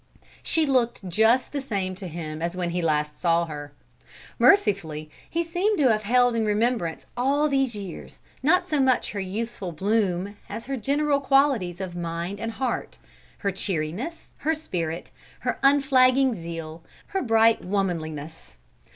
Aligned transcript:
She 0.41 0.65
looked 0.65 1.07
just 1.07 1.51
the 1.51 1.61
same 1.61 1.93
to 1.93 2.07
him 2.07 2.41
as 2.41 2.55
when 2.55 2.71
he 2.71 2.81
last 2.81 3.19
saw 3.21 3.45
her. 3.45 3.71
Mercifully 4.39 5.11
he 5.29 5.43
seemed 5.43 5.77
to 5.77 5.91
have 5.91 6.01
held 6.01 6.35
in 6.35 6.43
remembrance 6.43 7.05
all 7.15 7.47
these 7.47 7.75
years 7.75 8.19
not 8.41 8.67
so 8.67 8.79
much 8.79 9.11
her 9.11 9.19
youthful 9.19 9.71
bloom 9.71 10.35
as 10.49 10.65
her 10.65 10.75
general 10.75 11.19
qualities 11.21 11.79
of 11.79 11.95
mind 11.95 12.39
and 12.39 12.53
heart: 12.53 12.97
her 13.37 13.51
cheeriness, 13.51 14.31
her 14.37 14.55
spirit, 14.55 15.11
her 15.41 15.59
unflagging 15.61 16.33
zeal, 16.33 16.83
her 17.09 17.21
bright 17.21 17.63
womanliness. 17.63 18.57